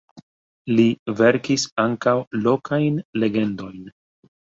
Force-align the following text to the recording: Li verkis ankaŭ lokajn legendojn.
Li 0.77 0.85
verkis 1.19 1.65
ankaŭ 1.83 2.13
lokajn 2.47 2.97
legendojn. 3.25 3.85